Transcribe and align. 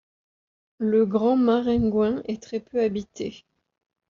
Le 0.79 1.05
Grand-Maringouin 1.05 2.23
est 2.25 2.41
très 2.41 2.59
peu 2.59 2.81
habité. 2.81 3.45